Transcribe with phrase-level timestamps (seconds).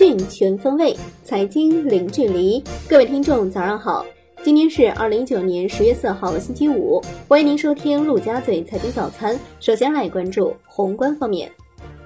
[0.00, 2.64] 讯全方位，财经零距离。
[2.88, 4.02] 各位听众，早上好！
[4.42, 7.02] 今天是二零一九年十月四号，星期五。
[7.28, 9.38] 欢迎您收听陆家嘴财经早餐。
[9.60, 11.52] 首先来关注宏观方面，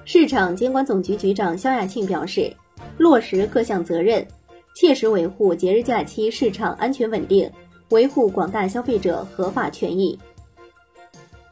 [0.03, 2.53] 市场监管总局局长肖亚庆表示，
[2.97, 4.27] 落实各项责任，
[4.75, 7.49] 切实维护节日假期市场安全稳定，
[7.91, 10.19] 维护广大消费者合法权益。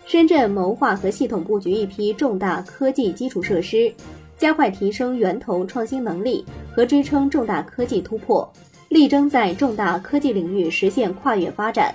[0.05, 3.89] 深圳谋划和系统布局一批重大科技基础设施。
[4.37, 8.47] 加快提升源头创新能力和支撑重大科技突破，
[8.89, 11.93] 力争在重大科技领域实现跨越发展。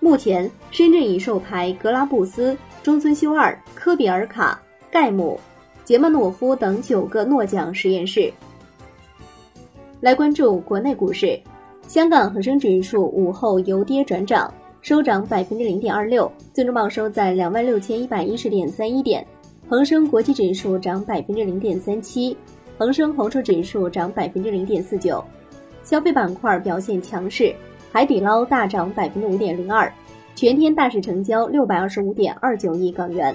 [0.00, 5.40] 目前，深圳已授牌格拉布斯、中村修二、科比尔卡、盖姆、
[5.84, 8.32] 杰曼诺夫等九个诺奖实验室。
[10.00, 11.40] 来关注国内股市，
[11.88, 19.26] 香港恒生指数午后由跌转涨，收涨百分之零点二六，最终报收在两万六千一百一十点三一点。
[19.74, 22.36] 恒生国际指数涨百分之零点三七，
[22.78, 25.20] 恒生红筹指数涨百分之零点四九，
[25.82, 27.52] 消费板块表现强势，
[27.90, 29.92] 海底捞大涨百分之五点零二，
[30.36, 33.34] 全天大市成交六百二十五点二九亿港元。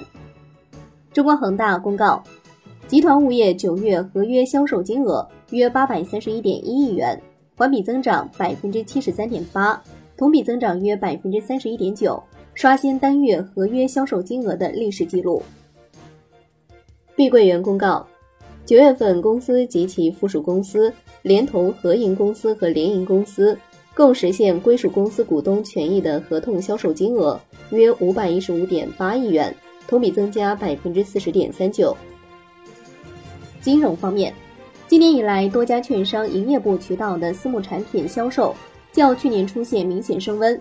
[1.12, 2.24] 中国恒大公告，
[2.86, 7.20] 集团物业九月合约销售金额约八百三十一点一亿元，
[7.54, 9.78] 环比增长百分之七十三点八，
[10.16, 12.18] 同比增长约百分之三十一点九，
[12.54, 15.42] 刷新单月合约销售金额的历史记录。
[17.20, 18.06] 碧桂园公告，
[18.64, 20.90] 九月份公司及其附属公司
[21.20, 23.54] 连同合营公司和联营公司
[23.94, 27.38] 共实现归属公司股东权益的合同销售金额
[27.72, 29.54] 约五百一十五点八亿元，
[29.86, 31.94] 同比增加百分之四十点三九。
[33.60, 34.32] 金融方面，
[34.88, 38.56] 今年以来多家券商营业部渠道的私募产品销售
[38.92, 40.58] 较去年出现明显升温，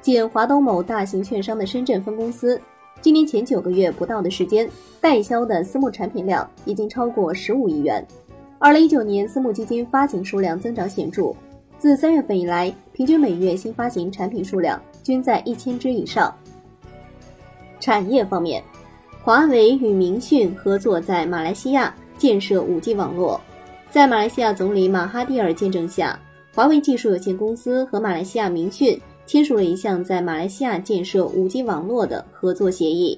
[0.00, 2.60] 仅华东某大型券商的深圳分公司。
[3.02, 4.68] 今年前九个月不到的时间，
[5.00, 8.06] 代销的私募产品量已经超过十五亿元。
[8.58, 11.34] 二零一九年私募基金发行数量增长显著，
[11.78, 16.34] 自三月份以来，平均每月新发行产品数量均在一千只以上。
[17.80, 18.62] 产业方面，
[19.22, 23.40] 华为与明讯合作在马来西亚建设五 G 网络，
[23.90, 26.20] 在马来西亚总理马哈蒂尔见证下，
[26.54, 29.00] 华为技术有限公司和马来西亚明讯。
[29.30, 33.16] 签署了一项在马来西亚建设 5G 网络的合作协议。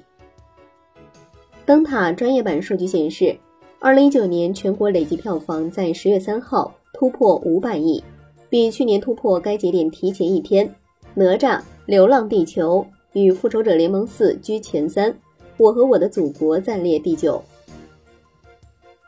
[1.65, 3.35] 灯塔专业版数据显示，
[3.79, 8.05] 二零一九年全国累计票房在十月三号突破五百亿，
[8.51, 10.71] 比去年突破该节点提前一天。
[11.15, 15.17] 哪吒、流浪地球与复仇者联盟四居前三，
[15.57, 17.43] 我和我的祖国暂列第九。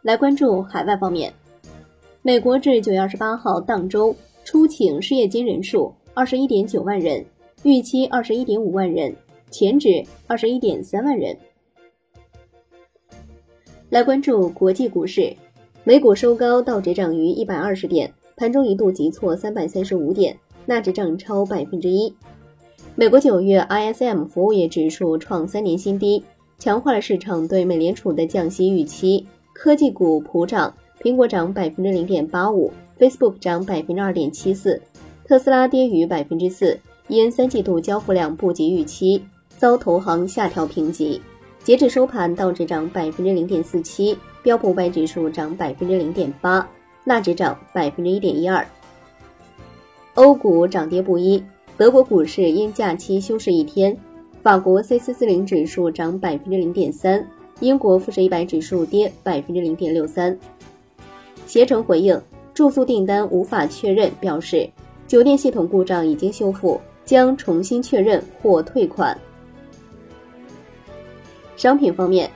[0.01, 1.31] 来关注海外方面，
[2.23, 5.95] 美国至九月二十八号当周出请失业金人数。
[6.17, 7.25] 二十一点九万人，
[7.65, 9.13] 预期二十一点五万人，
[9.51, 11.37] 前值二十一点三万人。
[13.91, 15.35] 来关注国际股市，
[15.83, 22.15] 美股收高，道指涨逾一百二十点，盘中一度急挫三百三十五点，纳指涨超百分之一。
[22.95, 26.23] 美国九月 ISM 服务业指数创三年新低，
[26.61, 29.27] 强化了市场对美联储的降息预期。
[29.53, 34.81] 科技股普涨，苹果涨百分之零点八五，Facebook 涨百分之二点七四。
[35.27, 39.25] 特斯拉跌逾百分之四，因三季度交付量不及预期，
[39.57, 41.19] 遭投行下调评级。
[41.63, 46.69] 截至收盘，道指涨百分之零点四七，标普五百指数涨百分之零点八，
[47.05, 48.67] 纳指涨百分之一点一二。
[50.13, 51.43] 欧股涨跌不一，
[51.79, 53.97] 德国股市因假期休市一天，
[54.43, 57.27] 法国 C 四四零指数涨百分之零点三，
[57.61, 60.39] 英国富时一百指数跌百分之零点六三。
[61.47, 62.21] 携程回应
[62.53, 64.69] 住宿订单无法确认，表示。
[65.07, 69.17] 酒店系统故障已经修复，将重新确认或退款。
[71.57, 72.31] 商品方面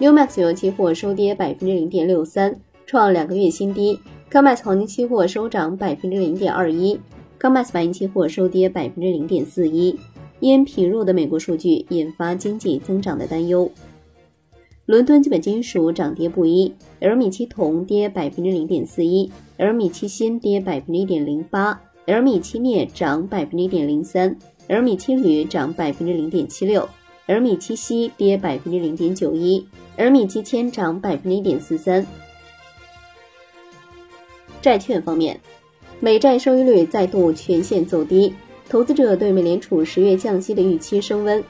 [0.00, 3.98] ，Umax 原油期货收跌百分之零点六三，创两个月新低
[4.30, 6.98] ；Comex 黄金期货收涨百分之零点二一
[7.38, 9.96] ；Comex 白银期货收跌百分之零点四一。
[10.40, 13.70] 因疲弱的美国数据引发经济增长的担忧。
[14.84, 21.80] 伦敦基本金属涨跌不一，L 米七铜跌百分之零点四一，L 米七锌跌百分之一点零八。
[22.06, 24.38] L 米七镍涨百分之一点零三
[24.68, 26.88] ，L 米七铝涨百分之零点七六
[27.26, 29.66] ，L 米七锡跌百分之零点九一
[29.96, 32.06] ，L 米七铅涨百分之一点四三。
[34.62, 35.40] 债券方面，
[35.98, 38.32] 美债收益率再度全线走低，
[38.68, 41.42] 投资者对美联储十月降息的预期升温。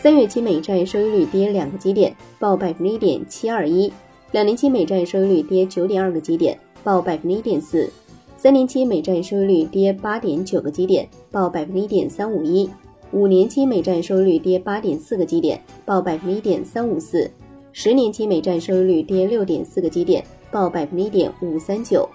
[0.00, 3.92] 三月期美债收益率跌两个基点，报百分之一点七二一；
[4.32, 7.90] 两年期美债收益率跌九点二个基点，报百分之一点四。
[8.38, 12.70] 三年期美债收益率跌八点九个基点，报百分之一点三五一；
[13.10, 17.28] 五年期美债收益率跌八点四个基点，报百分之一点三五四；
[17.72, 22.08] 十年期美债收益率跌六点四个基点，报百分之一点五三九；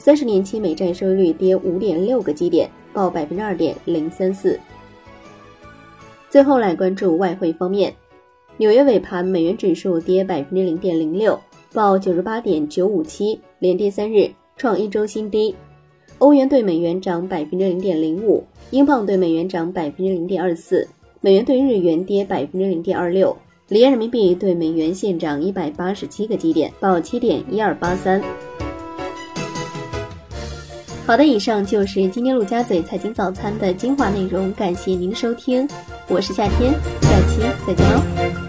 [0.00, 4.58] 三十年期美债收益率跌五点六个基点，报百分之二点零三四。
[6.28, 7.94] 最后来关注外汇方面，
[8.56, 11.38] 纽约尾盘美元指数跌百分之零点零六，
[11.72, 15.54] 报九十八点九五七，连跌三日，创一周新低。
[16.18, 20.86] 欧元对美元涨百分之零点零五，英镑对美元涨百分之零点二四，
[21.20, 23.36] 美元对日元跌百分之零点二六。
[23.68, 28.22] 离岸人民币对美元现涨一百八十七个基点，报七点一二八三。
[31.06, 35.68] 好的，以上就是今天陆家嘴财经早餐的精华内容，感谢您的收听，
[36.08, 38.47] 我是夏天，下期再见喽。